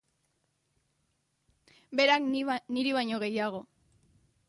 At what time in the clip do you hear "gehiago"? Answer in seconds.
3.29-3.65